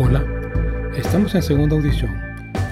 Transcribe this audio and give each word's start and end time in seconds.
Hola, 0.00 0.24
estamos 0.96 1.34
en 1.34 1.42
segunda 1.42 1.74
audición, 1.74 2.14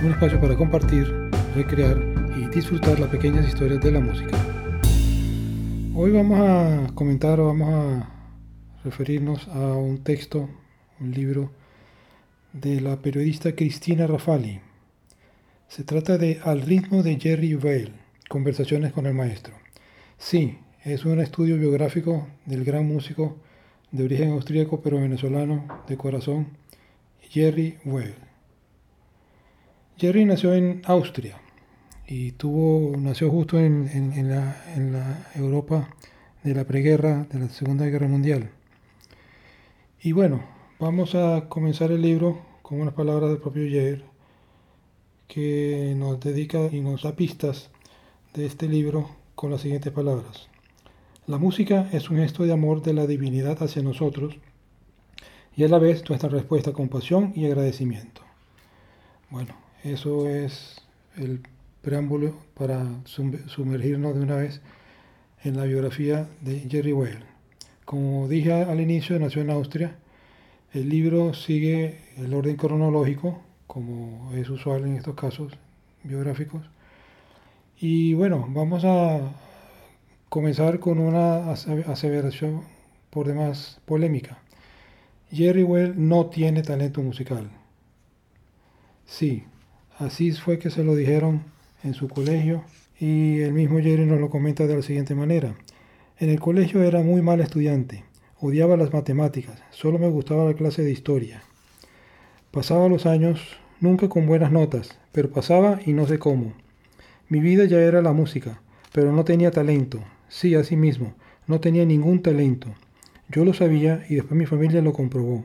un 0.01 0.13
espacio 0.13 0.41
para 0.41 0.55
compartir, 0.55 1.13
recrear 1.57 2.01
y 2.37 2.47
disfrutar 2.55 3.01
las 3.01 3.11
pequeñas 3.11 3.49
historias 3.49 3.81
de 3.81 3.91
la 3.91 3.99
música. 3.99 4.39
Hoy 5.93 6.13
vamos 6.13 6.39
a 6.39 6.95
comentar 6.95 7.41
o 7.41 7.47
vamos 7.47 7.75
a 7.75 8.09
referirnos 8.85 9.49
a 9.49 9.75
un 9.75 10.05
texto, 10.05 10.49
un 11.01 11.11
libro 11.11 11.51
de 12.53 12.81
la 12.81 13.03
periodista 13.03 13.57
Cristina 13.57 14.07
Rafali. 14.07 14.61
Se 15.67 15.83
trata 15.83 16.19
de 16.19 16.39
Al 16.45 16.63
ritmo 16.63 17.03
de 17.03 17.19
Jerry 17.19 17.57
Vale, 17.57 17.91
Conversaciones 18.29 18.93
con 18.93 19.05
el 19.07 19.15
Maestro. 19.15 19.55
Sí, 20.17 20.59
es 20.85 21.05
un 21.05 21.19
estudio 21.19 21.59
biográfico 21.59 22.29
del 22.45 22.63
gran 22.63 22.87
músico 22.87 23.37
de 23.91 24.05
origen 24.05 24.31
austríaco 24.31 24.81
pero 24.81 25.01
venezolano 25.01 25.67
de 25.89 25.97
corazón, 25.97 26.57
Jerry 27.31 27.79
Weil. 27.85 28.15
Jerry 29.99 30.25
nació 30.25 30.55
en 30.55 30.83
Austria 30.85 31.39
y 32.07 32.33
tuvo, 32.33 32.97
nació 32.97 33.31
justo 33.31 33.59
en, 33.59 33.89
en, 33.89 34.29
la, 34.29 34.63
en, 34.75 34.93
la, 34.93 35.31
Europa 35.35 35.89
de 36.43 36.55
la 36.55 36.65
preguerra, 36.65 37.27
de 37.33 37.39
la 37.39 37.49
Segunda 37.49 37.87
Guerra 37.87 38.07
Mundial. 38.07 38.51
Y 40.03 40.13
bueno, 40.13 40.45
vamos 40.79 41.15
a 41.15 41.49
comenzar 41.49 41.91
el 41.93 42.03
libro 42.03 42.41
con 42.63 42.81
unas 42.81 42.95
palabras 42.95 43.31
del 43.31 43.39
propio 43.41 43.69
Jerry 43.69 44.05
que 45.27 45.95
nos 45.97 46.21
dedica 46.21 46.69
y 46.71 46.81
nos 46.81 47.03
da 47.03 47.17
pistas 47.17 47.71
de 48.35 48.47
este 48.47 48.69
libro 48.69 49.11
con 49.35 49.51
las 49.51 49.63
siguientes 49.63 49.93
palabras. 49.93 50.49
La 51.27 51.39
música 51.39 51.89
es 51.93 52.09
un 52.09 52.19
gesto 52.19 52.45
de 52.45 52.53
amor 52.53 52.83
de 52.83 52.93
la 52.93 53.07
divinidad 53.07 53.61
hacia 53.63 53.83
nosotros 53.83 54.37
y 55.57 55.65
a 55.65 55.69
la 55.69 55.79
vez 55.79 56.07
nuestra 56.09 56.29
respuesta 56.29 56.73
con 56.73 56.89
pasión 56.89 57.33
y 57.35 57.47
agradecimiento. 57.47 58.21
Bueno, 59.31 59.55
eso 59.83 60.29
es 60.29 60.77
el 61.17 61.41
preámbulo 61.81 62.35
para 62.55 62.87
sumergirnos 63.07 64.15
de 64.15 64.21
una 64.21 64.37
vez 64.37 64.61
en 65.43 65.57
la 65.57 65.65
biografía 65.65 66.29
de 66.43 66.61
Jerry 66.69 66.93
Weil. 66.93 67.25
Como 67.87 68.29
dije 68.29 68.53
al 68.53 68.81
inicio, 68.81 69.19
nació 69.19 69.43
en 69.43 69.51
Austria. 69.51 69.97
El 70.75 70.91
libro 70.91 71.33
sigue 71.33 72.01
el 72.19 72.35
orden 72.35 72.57
cronológico, 72.57 73.41
como 73.67 74.33
es 74.35 74.51
usual 74.51 74.85
en 74.85 74.97
estos 74.97 75.15
casos 75.15 75.53
biográficos. 76.03 76.69
Y 77.79 78.13
bueno, 78.13 78.47
vamos 78.51 78.85
a 78.85 79.21
comenzar 80.29 80.81
con 80.81 80.99
una 80.99 81.51
aseveración 81.51 82.63
por 83.09 83.27
demás 83.27 83.81
polémica. 83.87 84.39
Jerry 85.37 85.65
Well 85.65 85.93
no 85.97 86.27
tiene 86.27 86.63
talento 86.63 87.03
musical. 87.03 87.51
Sí, 89.05 89.45
así 89.99 90.33
fue 90.33 90.59
que 90.59 90.71
se 90.71 90.83
lo 90.83 90.95
dijeron 90.95 91.43
en 91.85 91.93
su 91.93 92.09
colegio 92.09 92.65
y 92.99 93.41
el 93.41 93.53
mismo 93.53 93.79
Jerry 93.79 94.07
nos 94.07 94.19
lo 94.19 94.31
comenta 94.31 94.67
de 94.67 94.77
la 94.77 94.83
siguiente 94.83 95.15
manera. 95.15 95.55
En 96.19 96.31
el 96.31 96.41
colegio 96.41 96.83
era 96.83 97.03
muy 97.03 97.21
mal 97.21 97.43
estudiante, 97.43 98.05
odiaba 98.41 98.79
las 98.79 98.95
matemáticas, 98.95 99.63
solo 99.73 99.99
me 99.99 100.09
gustaba 100.09 100.47
la 100.47 100.55
clase 100.55 100.83
de 100.83 100.93
historia. 100.93 101.43
Pasaba 102.51 102.89
los 102.89 103.05
años, 103.05 103.59
nunca 103.79 104.09
con 104.09 104.25
buenas 104.25 104.53
notas, 104.53 104.99
pero 105.13 105.31
pasaba 105.31 105.81
y 105.85 105.93
no 105.93 106.07
sé 106.07 106.19
cómo. 106.19 106.55
Mi 107.29 107.41
vida 107.41 107.67
ya 107.67 107.79
era 107.79 108.01
la 108.01 108.15
música, 108.15 108.63
pero 108.93 109.13
no 109.13 109.27
tenía 109.27 109.51
talento, 109.51 110.03
Sí, 110.29 110.55
así 110.55 110.77
mismo, 110.77 111.15
no 111.47 111.61
tenía 111.61 111.85
ningún 111.85 112.23
talento. 112.23 112.75
Yo 113.29 113.45
lo 113.45 113.55
sabía 113.55 114.05
y 114.09 114.15
después 114.15 114.39
mi 114.39 114.47
familia 114.47 114.83
lo 114.83 114.93
comprobó. 114.93 115.45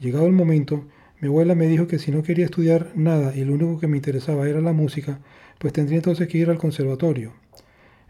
Llegado 0.00 0.26
el 0.26 0.32
momento, 0.32 0.84
mi 1.20 1.28
abuela 1.28 1.54
me 1.54 1.66
dijo 1.66 1.86
que 1.86 2.00
si 2.00 2.10
no 2.10 2.24
quería 2.24 2.46
estudiar 2.46 2.90
nada 2.96 3.36
y 3.36 3.44
lo 3.44 3.54
único 3.54 3.78
que 3.78 3.86
me 3.86 3.98
interesaba 3.98 4.48
era 4.48 4.60
la 4.60 4.72
música, 4.72 5.20
pues 5.58 5.72
tendría 5.72 5.98
entonces 5.98 6.26
que 6.26 6.38
ir 6.38 6.50
al 6.50 6.58
conservatorio. 6.58 7.32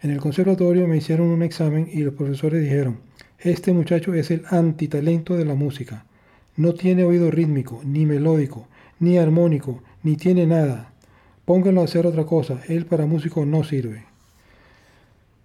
En 0.01 0.11
el 0.11 0.19
conservatorio 0.19 0.89
me 0.89 0.97
hicieron 0.97 1.29
un 1.29 1.43
examen 1.43 1.89
y 1.93 2.01
los 2.01 2.15
profesores 2.15 2.63
dijeron, 2.63 3.01
este 3.39 3.73
muchacho 3.73 4.15
es 4.15 4.31
el 4.31 4.45
antitalento 4.49 5.37
de 5.37 5.45
la 5.45 5.55
música. 5.55 6.07
No 6.57 6.75
tiene 6.75 7.05
oído 7.05 7.31
rítmico, 7.31 7.83
ni 7.85 8.07
melódico, 8.07 8.67
ni 8.99 9.19
armónico, 9.19 9.83
ni 10.03 10.17
tiene 10.17 10.47
nada. 10.47 10.93
Pónganlo 11.45 11.83
a 11.83 11.85
hacer 11.85 12.07
otra 12.07 12.25
cosa, 12.25 12.63
él 12.69 12.87
para 12.87 13.05
músico 13.05 13.45
no 13.45 13.63
sirve. 13.63 14.05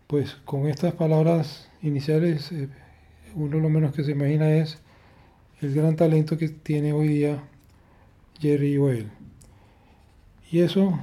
Pues 0.08 0.38
con 0.46 0.68
estas 0.68 0.94
palabras 0.94 1.70
iniciales, 1.82 2.52
eh, 2.54 2.70
uno 3.38 3.60
lo 3.60 3.70
menos 3.70 3.94
que 3.94 4.04
se 4.04 4.12
imagina 4.12 4.52
es 4.58 4.80
el 5.62 5.74
gran 5.74 5.96
talento 5.96 6.38
que 6.40 6.50
tiene 6.50 6.92
hoy 6.92 7.08
día 7.08 7.44
Jerry 8.40 8.80
Well. 8.80 9.12
Y 10.52 10.60
eso 10.62 11.00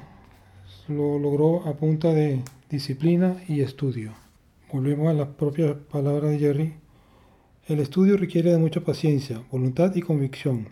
lo 0.88 1.18
logró 1.20 1.66
a 1.68 1.76
punta 1.76 2.12
de 2.12 2.42
disciplina 2.68 3.36
y 3.46 3.60
estudio. 3.60 4.14
Volvemos 4.72 5.08
a 5.08 5.12
la 5.12 5.36
propia 5.36 5.78
palabra 5.78 6.28
de 6.28 6.38
Jerry. 6.40 6.74
El 7.68 7.78
estudio 7.78 8.16
requiere 8.16 8.50
de 8.50 8.58
mucha 8.58 8.80
paciencia, 8.80 9.40
voluntad 9.52 9.94
y 9.94 10.02
convicción. 10.02 10.68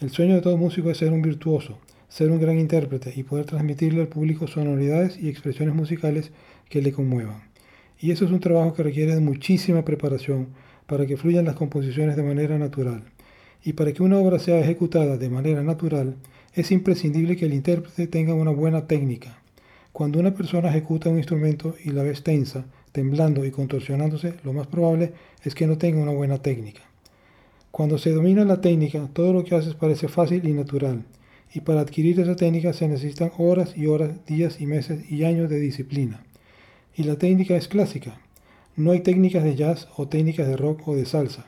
El 0.00 0.10
sueño 0.10 0.36
de 0.36 0.42
todo 0.42 0.56
músico 0.56 0.92
es 0.92 0.98
ser 0.98 1.12
un 1.12 1.22
virtuoso, 1.22 1.78
ser 2.08 2.30
un 2.30 2.40
gran 2.40 2.56
intérprete 2.56 3.12
y 3.16 3.24
poder 3.24 3.46
transmitirle 3.46 4.02
al 4.02 4.08
público 4.08 4.46
sonoridades 4.46 5.18
y 5.18 5.28
expresiones 5.28 5.74
musicales 5.74 6.30
que 6.68 6.80
le 6.80 6.92
conmuevan. 6.92 7.42
Y 7.98 8.12
eso 8.12 8.24
es 8.24 8.30
un 8.30 8.40
trabajo 8.40 8.74
que 8.74 8.84
requiere 8.84 9.16
de 9.16 9.20
muchísima 9.20 9.84
preparación 9.84 10.48
para 10.90 11.06
que 11.06 11.16
fluyan 11.16 11.44
las 11.44 11.54
composiciones 11.54 12.16
de 12.16 12.24
manera 12.24 12.58
natural. 12.58 13.04
Y 13.64 13.74
para 13.74 13.92
que 13.92 14.02
una 14.02 14.18
obra 14.18 14.40
sea 14.40 14.58
ejecutada 14.58 15.16
de 15.16 15.30
manera 15.30 15.62
natural, 15.62 16.16
es 16.52 16.72
imprescindible 16.72 17.36
que 17.36 17.46
el 17.46 17.54
intérprete 17.54 18.08
tenga 18.08 18.34
una 18.34 18.50
buena 18.50 18.88
técnica. 18.88 19.38
Cuando 19.92 20.18
una 20.18 20.34
persona 20.34 20.68
ejecuta 20.68 21.08
un 21.08 21.18
instrumento 21.18 21.76
y 21.84 21.90
la 21.90 22.02
ves 22.02 22.24
tensa, 22.24 22.64
temblando 22.90 23.44
y 23.44 23.52
contorsionándose, 23.52 24.34
lo 24.42 24.52
más 24.52 24.66
probable 24.66 25.12
es 25.44 25.54
que 25.54 25.68
no 25.68 25.78
tenga 25.78 26.02
una 26.02 26.10
buena 26.10 26.38
técnica. 26.38 26.82
Cuando 27.70 27.96
se 27.96 28.10
domina 28.10 28.44
la 28.44 28.60
técnica, 28.60 29.08
todo 29.12 29.32
lo 29.32 29.44
que 29.44 29.54
haces 29.54 29.74
parece 29.74 30.08
fácil 30.08 30.44
y 30.48 30.52
natural, 30.54 31.04
y 31.54 31.60
para 31.60 31.82
adquirir 31.82 32.18
esa 32.18 32.34
técnica 32.34 32.72
se 32.72 32.88
necesitan 32.88 33.30
horas 33.38 33.76
y 33.76 33.86
horas, 33.86 34.10
días 34.26 34.60
y 34.60 34.66
meses 34.66 35.08
y 35.08 35.22
años 35.22 35.48
de 35.48 35.60
disciplina 35.60 36.24
y 36.96 37.04
la 37.04 37.16
técnica 37.16 37.56
es 37.56 37.68
clásica. 37.68 38.18
No 38.76 38.92
hay 38.92 39.00
técnicas 39.00 39.44
de 39.44 39.56
jazz 39.56 39.88
o 39.96 40.08
técnicas 40.08 40.46
de 40.46 40.56
rock 40.56 40.86
o 40.88 40.96
de 40.96 41.04
salsa. 41.04 41.46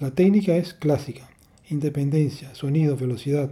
La 0.00 0.10
técnica 0.10 0.56
es 0.56 0.74
clásica. 0.74 1.28
Independencia, 1.70 2.54
sonido, 2.54 2.96
velocidad. 2.96 3.50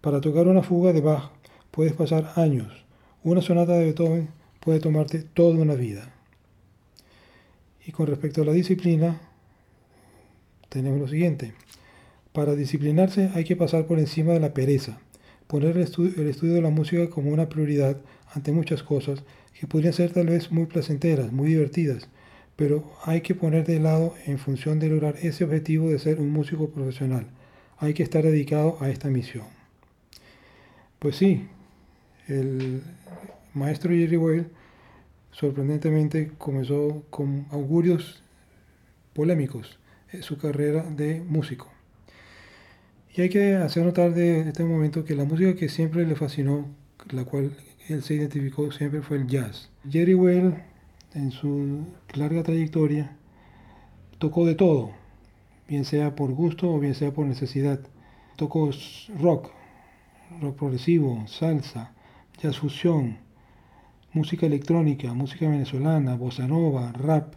Para 0.00 0.20
tocar 0.20 0.46
una 0.48 0.62
fuga 0.62 0.92
de 0.92 1.00
Bach 1.00 1.30
puedes 1.70 1.92
pasar 1.92 2.32
años. 2.36 2.84
Una 3.22 3.40
sonata 3.40 3.72
de 3.72 3.84
Beethoven 3.84 4.28
puede 4.60 4.80
tomarte 4.80 5.22
toda 5.22 5.58
una 5.58 5.74
vida. 5.74 6.12
Y 7.86 7.92
con 7.92 8.08
respecto 8.08 8.42
a 8.42 8.44
la 8.44 8.52
disciplina, 8.52 9.20
tenemos 10.68 10.98
lo 10.98 11.08
siguiente. 11.08 11.54
Para 12.32 12.54
disciplinarse 12.54 13.30
hay 13.34 13.44
que 13.44 13.56
pasar 13.56 13.86
por 13.86 13.98
encima 13.98 14.32
de 14.32 14.40
la 14.40 14.52
pereza, 14.52 14.98
poner 15.46 15.76
el 15.76 15.82
el 16.16 16.28
estudio 16.28 16.54
de 16.54 16.62
la 16.62 16.70
música 16.70 17.08
como 17.08 17.30
una 17.30 17.48
prioridad 17.48 17.96
ante 18.34 18.52
muchas 18.52 18.82
cosas 18.82 19.22
que 19.58 19.66
podrían 19.66 19.94
ser 19.94 20.12
tal 20.12 20.26
vez 20.26 20.52
muy 20.52 20.66
placenteras, 20.66 21.32
muy 21.32 21.48
divertidas, 21.48 22.08
pero 22.56 22.90
hay 23.04 23.20
que 23.20 23.34
poner 23.34 23.66
de 23.66 23.78
lado 23.78 24.14
en 24.26 24.38
función 24.38 24.78
de 24.78 24.88
lograr 24.88 25.16
ese 25.22 25.44
objetivo 25.44 25.90
de 25.90 25.98
ser 25.98 26.18
un 26.18 26.30
músico 26.30 26.70
profesional. 26.70 27.26
Hay 27.78 27.92
que 27.92 28.02
estar 28.02 28.22
dedicado 28.24 28.78
a 28.80 28.88
esta 28.88 29.08
misión. 29.08 29.44
Pues 30.98 31.16
sí, 31.16 31.46
el 32.26 32.82
maestro 33.52 33.90
Jerry 33.90 34.16
Weil 34.16 34.46
sorprendentemente 35.30 36.32
comenzó 36.38 37.04
con 37.10 37.46
augurios 37.50 38.22
polémicos 39.12 39.78
en 40.12 40.22
su 40.22 40.38
carrera 40.38 40.82
de 40.84 41.20
músico. 41.20 41.70
Y 43.14 43.22
hay 43.22 43.28
que 43.28 43.54
hacer 43.56 43.84
notar 43.84 44.14
de 44.14 44.40
este 44.48 44.64
momento 44.64 45.04
que 45.04 45.14
la 45.14 45.24
música 45.24 45.54
que 45.54 45.68
siempre 45.68 46.06
le 46.06 46.16
fascinó, 46.16 46.66
la 47.10 47.24
cual 47.24 47.56
él 47.88 48.02
se 48.02 48.14
identificó 48.14 48.72
siempre 48.72 49.02
fue 49.02 49.18
el 49.18 49.26
jazz. 49.26 49.70
Jerry 49.88 50.14
Well, 50.14 50.54
en 51.14 51.30
su 51.30 51.86
larga 52.14 52.42
trayectoria, 52.42 53.16
tocó 54.18 54.46
de 54.46 54.54
todo, 54.54 54.92
bien 55.68 55.84
sea 55.84 56.14
por 56.14 56.32
gusto 56.32 56.72
o 56.72 56.78
bien 56.78 56.94
sea 56.94 57.12
por 57.12 57.26
necesidad. 57.26 57.80
Tocó 58.36 58.70
rock, 59.18 59.50
rock 60.40 60.56
progresivo, 60.56 61.26
salsa, 61.26 61.92
jazz 62.40 62.58
fusión, 62.58 63.18
música 64.12 64.46
electrónica, 64.46 65.12
música 65.14 65.48
venezolana, 65.48 66.16
bossa 66.16 66.46
nova, 66.46 66.92
rap, 66.92 67.34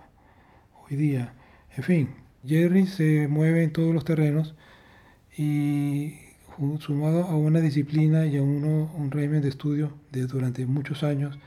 hoy 0.83 0.97
día, 0.97 1.33
en 1.75 1.83
fin. 1.83 2.09
Jerry 2.45 2.87
se 2.87 3.27
mueve 3.27 3.63
en 3.63 3.73
todos 3.73 3.93
los 3.93 4.05
terrenos 4.05 4.55
y 5.37 6.13
sumado 6.79 7.23
a 7.25 7.35
una 7.35 7.61
disciplina 7.61 8.25
y 8.25 8.37
a 8.37 8.43
uno, 8.43 8.91
un 8.97 9.11
régimen 9.11 9.41
de 9.41 9.49
estudio 9.49 9.93
de 10.11 10.25
durante 10.25 10.65
muchos 10.65 11.03
años, 11.03 11.37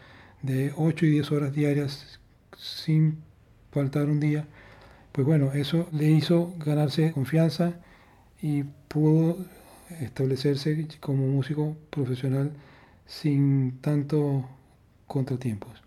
de 0.42 0.72
8 0.76 1.06
y 1.06 1.10
10 1.10 1.32
horas 1.32 1.52
diarias 1.52 2.20
sin 2.58 3.18
faltar 3.70 4.08
un 4.08 4.20
día, 4.20 4.46
pues 5.12 5.26
bueno, 5.26 5.52
eso 5.52 5.88
le 5.92 6.10
hizo 6.10 6.54
ganarse 6.58 7.12
confianza 7.12 7.74
y 8.40 8.64
pudo 8.88 9.38
establecerse 10.00 10.86
como 11.00 11.26
músico 11.26 11.76
profesional 11.90 12.52
sin 13.06 13.78
tanto 13.80 14.48
contratiempos. 15.06 15.82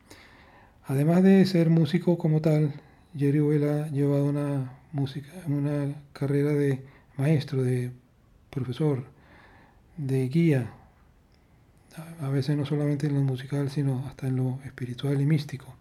Además 0.86 1.24
de 1.24 1.46
ser 1.46 1.70
músico 1.70 2.18
como 2.18 2.42
tal, 2.42 2.74
Jerry 3.18 3.40
Well 3.40 3.70
ha 3.70 3.88
llevado 3.90 4.26
una 4.26 4.74
música, 4.92 5.30
una 5.48 5.96
carrera 6.14 6.52
de 6.52 6.84
maestro, 7.18 7.64
de 7.64 7.92
profesor, 8.52 9.06
de 9.98 10.28
guía, 10.28 10.72
a 12.22 12.30
veces 12.30 12.58
no 12.58 12.66
solamente 12.66 13.08
en 13.08 13.16
lo 13.16 13.22
musical, 13.22 13.70
sino 13.70 14.06
hasta 14.08 14.28
en 14.28 14.36
lo 14.36 14.60
espiritual 14.66 15.20
y 15.22 15.26
místico. 15.26 15.76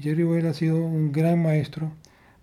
Jerry 0.00 0.24
Well 0.24 0.46
ha 0.46 0.54
sido 0.54 0.84
un 0.84 1.12
gran 1.12 1.42
maestro 1.42 1.92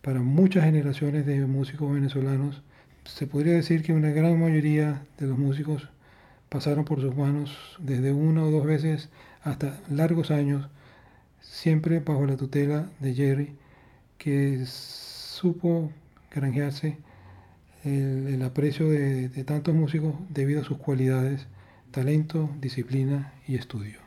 para 0.01 0.22
muchas 0.22 0.63
generaciones 0.63 1.25
de 1.25 1.46
músicos 1.46 1.92
venezolanos. 1.92 2.62
Se 3.06 3.28
podría 3.28 3.54
decir 3.54 3.84
que 3.84 3.94
una 3.94 4.10
gran 4.10 4.40
mayoría 4.40 5.01
de 5.18 5.28
los 5.28 5.38
músicos 5.38 5.90
pasaron 6.50 6.86
por 6.86 7.01
sus 7.01 7.16
manos 7.16 7.78
desde 7.80 8.12
una 8.12 8.44
o 8.44 8.51
dos 8.51 8.66
veces 8.66 9.10
hasta 9.44 9.80
largos 9.90 10.31
años, 10.31 10.68
siempre 11.42 12.00
bajo 12.00 12.25
la 12.25 12.38
tutela 12.38 12.90
de 13.00 13.13
Jerry, 13.13 13.56
que 14.18 14.63
supo 14.66 15.92
granjearse 16.31 16.98
el, 17.84 18.42
aprecio 18.44 18.90
de, 18.90 19.30
de 19.30 19.44
tantos 19.44 19.74
músicos 19.74 20.16
debido 20.30 20.62
a 20.62 20.66
sus 20.66 20.78
cualidades, 20.78 21.48
talento, 21.91 22.50
disciplina 22.59 23.33
y 23.47 23.56
estudio. 23.56 24.00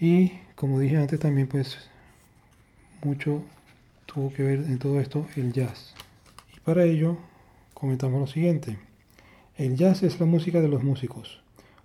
Y 0.00 0.32
como 0.54 0.78
dije 0.78 0.96
antes 0.96 1.20
también, 1.20 1.46
pues 1.46 1.76
mucho 3.04 3.42
tuvo 4.06 4.32
que 4.32 4.42
ver 4.42 4.60
en 4.60 4.78
todo 4.78 5.00
esto 5.00 5.26
el 5.36 5.52
jazz. 5.52 5.94
Y 6.56 6.60
para 6.60 6.84
ello 6.84 7.18
comentamos 7.74 8.20
lo 8.20 8.26
siguiente. 8.26 8.78
El 9.56 9.76
jazz 9.76 10.02
es 10.02 10.18
la 10.20 10.26
música 10.26 10.60
de 10.60 10.68
los 10.68 10.82
músicos. 10.82 11.42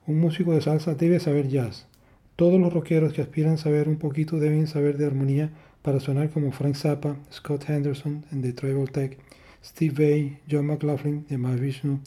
Un 0.08 0.20
músico 0.20 0.54
de 0.54 0.62
salsa 0.62 0.96
debe 0.96 1.20
saber 1.20 1.50
jazz. 1.50 1.88
Todos 2.36 2.60
los 2.60 2.72
rockeros 2.72 3.14
que 3.14 3.22
aspiran 3.22 3.54
a 3.54 3.58
saber 3.58 3.90
un 3.90 3.98
poquito 3.98 4.38
deben 4.38 4.68
saber 4.68 4.98
de 4.98 5.06
armonía 5.06 5.52
para 5.82 6.00
sonar 6.00 6.30
como 6.30 6.52
Frank 6.52 6.76
Zappa, 6.76 7.18
Scott 7.32 7.70
Henderson 7.70 8.26
en 8.32 8.42
The 8.42 8.54
Tribal 8.54 8.92
Tech, 8.92 9.18
Steve 9.64 9.94
Vai, 9.94 10.40
John 10.50 10.68
McLaughlin 10.68 11.26
de 11.28 11.38
Mahavishnu, 11.38 12.00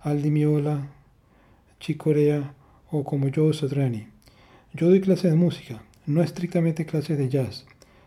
Aldi 0.00 0.30
Miola, 0.30 0.88
Chick 1.80 1.98
Corea 1.98 2.54
o 2.90 3.04
como 3.04 3.28
Joe 3.34 3.54
Satriani. 3.54 4.08
Yo 4.74 4.88
doy 4.88 5.00
clases 5.00 5.30
de 5.30 5.36
música, 5.36 5.82
no 6.06 6.22
estrictamente 6.22 6.86
clases 6.86 7.18
de 7.18 7.28
jazz, 7.28 7.66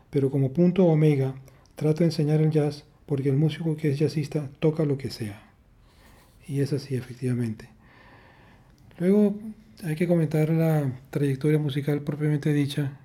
pero 0.09 0.29
como 0.29 0.53
punto 0.53 0.85
omega 0.85 1.35
trato 1.75 1.99
de 1.99 2.05
enseñar 2.05 2.41
el 2.41 2.51
jazz 2.51 2.85
porque 3.05 3.29
el 3.29 3.37
músico 3.37 3.75
que 3.75 3.89
es 3.89 3.99
jazzista 3.99 4.49
toca 4.59 4.85
lo 4.85 4.97
que 4.97 5.09
sea. 5.09 5.41
Y 6.47 6.61
es 6.61 6.73
así, 6.73 6.95
efectivamente. 6.95 7.69
Luego 8.99 9.35
hay 9.83 9.95
que 9.95 10.07
comentar 10.07 10.49
la 10.49 10.91
trayectoria 11.09 11.57
musical 11.57 12.01
propiamente 12.01 12.53
dicha. 12.53 12.99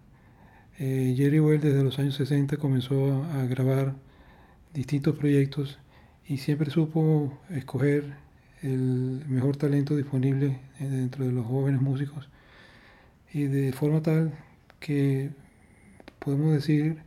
Eh, 0.78 1.14
Jerry 1.16 1.40
Well 1.40 1.60
desde 1.60 1.82
los 1.82 1.98
años 1.98 2.16
60 2.16 2.58
comenzó 2.58 3.24
a 3.24 3.46
grabar 3.46 3.94
distintos 4.74 5.16
proyectos 5.16 5.78
y 6.28 6.38
siempre 6.38 6.70
supo 6.70 7.32
escoger 7.50 8.14
el 8.66 9.24
mejor 9.28 9.56
talento 9.56 9.96
disponible 9.96 10.58
dentro 10.78 11.24
de 11.24 11.32
los 11.32 11.46
jóvenes 11.46 11.80
músicos. 11.80 12.28
Y 13.32 13.44
de 13.44 13.72
forma 13.72 14.02
tal 14.02 14.32
que 14.80 15.30
podemos 16.18 16.52
decir 16.52 16.98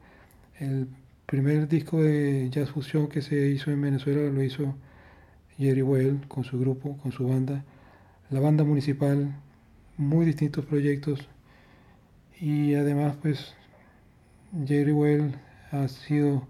el 0.60 0.88
primer 1.26 1.68
disco 1.68 2.02
de 2.02 2.50
jazz 2.50 2.70
fusión 2.70 3.08
que 3.10 3.22
se 3.22 3.50
hizo 3.50 3.72
en 3.72 3.82
Venezuela 3.82 4.32
lo 4.32 4.44
hizo 4.44 4.76
Jerry 5.58 5.82
Well 5.82 6.22
con 6.28 6.44
su 6.44 6.60
grupo, 6.60 6.98
con 6.98 7.12
su 7.12 7.28
banda, 7.28 7.64
la 8.30 8.40
banda 8.40 8.64
municipal, 8.64 9.36
muy 9.98 10.26
distintos 10.26 10.66
proyectos. 10.66 11.28
Y 12.40 12.76
además 12.76 13.18
pues 13.22 13.54
Jerry 14.66 14.94
Well 14.94 15.36
ha 15.72 15.88
sido 15.90 16.48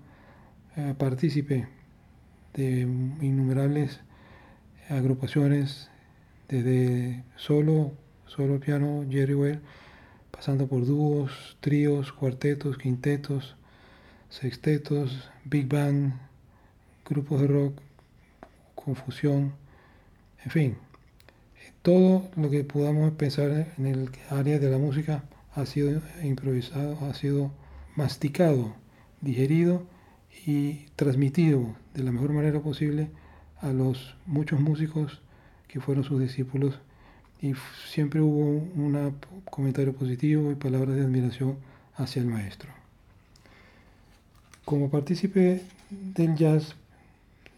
eh, 0.75 0.93
partícipe 0.97 1.67
de 2.53 2.81
innumerables 3.21 4.01
agrupaciones 4.89 5.89
desde 6.47 7.23
solo, 7.35 7.91
solo 8.25 8.59
piano 8.59 9.05
Jerry 9.09 9.35
Well 9.35 9.61
pasando 10.39 10.67
por 10.67 10.85
dúos, 10.85 11.57
tríos, 11.59 12.13
cuartetos, 12.13 12.77
quintetos, 12.77 13.57
sextetos, 14.29 15.29
big 15.43 15.67
band, 15.67 16.13
grupos 17.05 17.41
de 17.41 17.47
rock, 17.47 17.73
confusión, 18.73 19.51
en 20.45 20.51
fin, 20.51 20.77
todo 21.81 22.29
lo 22.37 22.49
que 22.49 22.63
podamos 22.63 23.11
pensar 23.15 23.73
en 23.77 23.85
el 23.85 24.09
área 24.29 24.59
de 24.59 24.69
la 24.69 24.77
música 24.77 25.25
ha 25.53 25.65
sido 25.65 26.01
improvisado, 26.23 26.97
ha 27.05 27.13
sido 27.13 27.51
masticado, 27.97 28.73
digerido 29.19 29.85
y 30.45 30.85
transmitido 30.95 31.75
de 31.93 32.03
la 32.03 32.13
mejor 32.13 32.31
manera 32.31 32.61
posible 32.61 33.09
a 33.61 33.71
los 33.73 34.15
muchos 34.25 34.59
músicos 34.59 35.21
que 35.67 35.79
fueron 35.79 36.03
sus 36.03 36.19
discípulos 36.19 36.79
y 37.41 37.53
siempre 37.87 38.21
hubo 38.21 38.39
un 38.39 39.15
comentario 39.49 39.93
positivo 39.93 40.51
y 40.51 40.55
palabras 40.55 40.95
de 40.95 41.03
admiración 41.03 41.57
hacia 41.95 42.21
el 42.21 42.27
maestro. 42.27 42.69
Como 44.65 44.89
partícipe 44.89 45.63
del 45.89 46.35
jazz, 46.35 46.75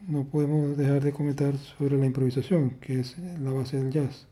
no 0.08 0.24
podemos 0.24 0.78
dejar 0.78 1.04
de 1.04 1.12
comentar 1.12 1.58
sobre 1.58 1.98
la 1.98 2.06
improvisación, 2.06 2.72
que 2.82 3.00
es 3.00 3.18
la 3.40 3.52
base 3.52 3.78
del 3.78 3.92
jazz. 3.92 4.28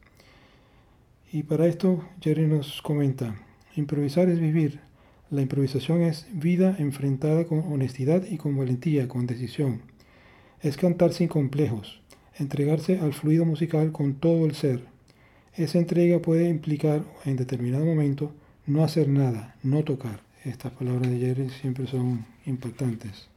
Y 1.32 1.44
para 1.44 1.68
esto 1.68 2.04
Jerry 2.22 2.48
nos 2.48 2.82
comenta, 2.82 3.36
improvisar 3.76 4.30
es 4.30 4.40
vivir, 4.40 4.80
la 5.30 5.42
improvisación 5.42 6.02
es 6.02 6.26
vida 6.32 6.76
enfrentada 6.80 7.46
con 7.46 7.60
honestidad 7.72 8.24
y 8.26 8.38
con 8.38 8.58
valentía, 8.58 9.08
con 9.08 9.28
decisión. 9.28 9.82
Es 10.62 10.78
cantar 10.78 11.14
sin 11.14 11.28
complejos, 11.28 12.02
entregarse 12.38 13.00
al 13.00 13.14
fluido 13.14 13.46
musical 13.46 13.92
con 13.92 14.16
todo 14.16 14.46
el 14.46 14.56
ser, 14.56 14.82
esa 15.60 15.78
entrega 15.78 16.20
puede 16.20 16.48
implicar 16.48 17.04
en 17.26 17.36
determinado 17.36 17.84
momento 17.84 18.32
no 18.66 18.82
hacer 18.84 19.10
nada, 19.10 19.58
no 19.62 19.84
tocar. 19.84 20.22
Estas 20.46 20.72
palabras 20.72 21.12
de 21.12 21.20
Jerry 21.20 21.50
siempre 21.50 21.86
son 21.86 22.26
impactantes. 22.46 23.28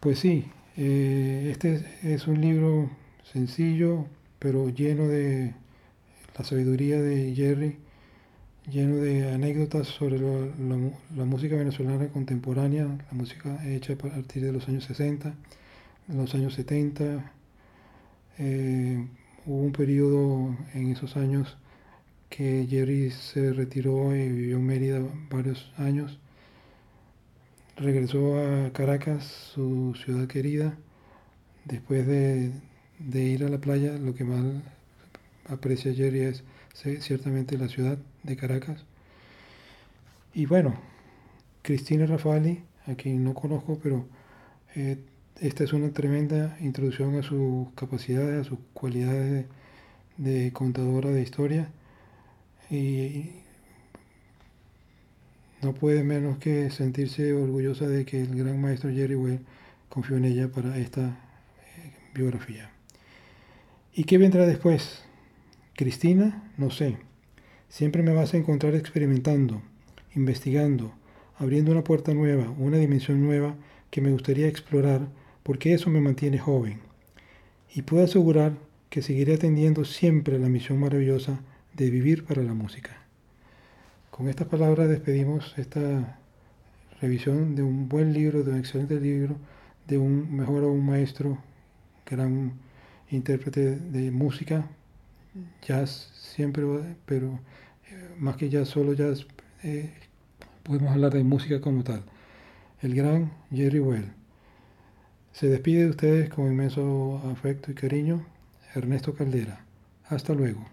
Pues 0.00 0.18
sí, 0.18 0.44
eh, 0.76 1.48
este 1.50 1.82
es 2.02 2.26
un 2.26 2.42
libro 2.42 2.90
sencillo, 3.32 4.04
pero 4.38 4.68
lleno 4.68 5.08
de 5.08 5.54
la 6.36 6.44
sabiduría 6.44 7.00
de 7.00 7.34
Jerry, 7.34 7.78
lleno 8.70 8.96
de 8.96 9.32
anécdotas 9.32 9.88
sobre 9.88 10.18
la, 10.18 11.24
música 11.24 11.56
venezolana 11.56 12.08
contemporánea, 12.08 12.84
la 12.84 13.12
música 13.12 13.60
hecha 13.66 13.94
a 13.94 13.96
partir 13.96 14.44
de 14.44 14.52
los 14.52 14.68
años 14.68 14.84
60, 14.84 15.34
los 16.08 16.34
años 16.34 16.54
70, 16.54 17.32
Hubo 19.44 19.56
un 19.56 19.72
periodo 19.72 20.56
en 20.72 20.92
esos 20.92 21.16
años 21.16 21.56
que 22.30 22.64
Jerry 22.70 23.10
se 23.10 23.52
retiró 23.52 24.14
y 24.14 24.28
vivió 24.28 24.58
en 24.58 24.66
Mérida 24.66 25.00
varios 25.30 25.72
años. 25.76 26.20
Regresó 27.76 28.38
a 28.38 28.72
Caracas, 28.72 29.24
su 29.52 29.96
ciudad 29.96 30.28
querida. 30.28 30.78
Después 31.64 32.06
de, 32.06 32.52
ir 33.12 33.44
a 33.44 33.48
la 33.48 33.58
playa, 33.58 33.98
lo 33.98 34.14
que 34.14 34.22
más 34.22 34.44
aprecia 35.48 35.92
Jerry 35.92 36.20
es 36.20 36.44
ciertamente 36.74 37.58
la 37.58 37.68
ciudad 37.68 37.98
de 38.22 38.36
Caracas. 38.36 38.84
Y 40.34 40.46
bueno, 40.46 40.74
Cristina 41.62 42.06
Rafali, 42.06 42.62
a 42.86 42.94
quien 42.94 43.22
no 43.24 43.34
conozco, 43.34 43.78
pero 43.82 44.06
eh, 44.74 44.98
esta 45.40 45.64
es 45.64 45.72
una 45.72 45.90
tremenda 45.92 46.56
introducción 46.60 47.18
a 47.18 47.22
sus 47.22 47.68
capacidades, 47.74 48.46
a 48.46 48.48
sus 48.48 48.58
cualidades 48.72 49.46
de, 50.16 50.52
contadora 50.52 51.10
de 51.10 51.22
historia 51.22 51.68
y 52.70 53.30
no 55.62 55.74
puede 55.74 56.04
menos 56.04 56.38
que 56.38 56.70
sentirse 56.70 57.32
orgullosa 57.32 57.86
de 57.86 58.04
que 58.04 58.20
el 58.20 58.34
gran 58.36 58.60
maestro 58.60 58.90
Jerry 58.90 59.14
Well 59.14 59.40
confió 59.88 60.16
en 60.16 60.24
ella 60.24 60.48
para 60.48 60.78
esta 60.78 61.02
eh, 61.02 61.92
biografía. 62.14 62.70
¿Y 63.94 64.04
qué 64.04 64.18
vendrá 64.18 64.46
después? 64.46 65.04
Cristina, 65.74 66.52
no 66.58 66.70
sé. 66.70 66.98
Siempre 67.70 68.02
me 68.02 68.12
vas 68.12 68.34
a 68.34 68.36
encontrar 68.36 68.74
experimentando, 68.74 69.62
investigando, 70.14 70.92
abriendo 71.38 71.72
una 71.72 71.82
puerta 71.82 72.12
nueva, 72.12 72.50
una 72.58 72.76
dimensión 72.76 73.22
nueva 73.22 73.54
que 73.90 74.02
me 74.02 74.10
gustaría 74.12 74.48
explorar 74.48 75.08
porque 75.42 75.72
eso 75.72 75.88
me 75.88 76.02
mantiene 76.02 76.38
joven. 76.38 76.80
Y 77.74 77.82
puedo 77.82 78.04
asegurar 78.04 78.52
que 78.90 79.00
seguiré 79.00 79.34
atendiendo 79.34 79.86
siempre 79.86 80.38
la 80.38 80.50
misión 80.50 80.78
maravillosa 80.78 81.40
de 81.74 81.88
vivir 81.88 82.24
para 82.24 82.42
la 82.42 82.52
música. 82.52 83.02
Con 84.10 84.28
estas 84.28 84.48
palabras 84.48 84.90
despedimos 84.90 85.54
esta 85.56 86.18
revisión 87.00 87.54
de 87.54 87.62
un 87.62 87.88
buen 87.88 88.12
libro, 88.12 88.42
de 88.42 88.52
un 88.52 88.58
excelente 88.58 89.00
libro, 89.00 89.36
de 89.88 89.96
un 89.96 90.36
mejor 90.36 90.64
o 90.64 90.70
un 90.70 90.84
maestro, 90.84 91.38
gran 92.04 92.52
intérprete 93.10 93.76
de 93.76 94.10
música, 94.10 94.68
jazz 95.66 96.10
siempre, 96.14 96.64
pero 97.06 97.38
eh, 97.88 98.14
más 98.18 98.36
que 98.36 98.48
jazz, 98.48 98.68
solo 98.68 98.92
jazz, 98.92 99.26
eh, 99.62 99.92
podemos 100.62 100.92
hablar 100.92 101.12
de 101.12 101.24
música 101.24 101.60
como 101.60 101.82
tal. 101.84 102.02
El 102.80 102.94
gran 102.94 103.32
Jerry 103.50 103.80
Well. 103.80 104.12
Se 105.32 105.48
despide 105.48 105.84
de 105.84 105.90
ustedes 105.90 106.28
con 106.28 106.46
inmenso 106.46 107.22
afecto 107.30 107.70
y 107.70 107.74
cariño, 107.74 108.26
Ernesto 108.74 109.14
Caldera. 109.14 109.64
Hasta 110.08 110.34
luego. 110.34 110.66